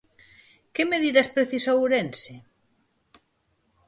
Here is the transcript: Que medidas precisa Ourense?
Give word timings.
Que 0.73 0.83
medidas 0.93 1.31
precisa 1.35 1.77
Ourense? 1.79 2.33